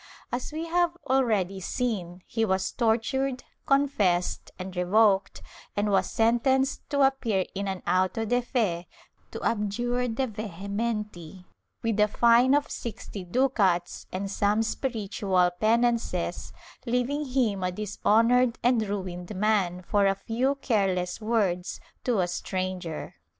[0.31, 5.43] As we have already seen, he was tortured, confessed and revoked
[5.77, 8.87] and was sentenced to appear in an auto de fe,
[9.29, 11.45] to abjure de vehementi,
[11.83, 16.51] with a fine of sixty ducats and some spiritual penances,
[16.87, 22.27] leaving him a dishon ored and ruined man for a few careless words to a
[22.27, 23.13] stranger.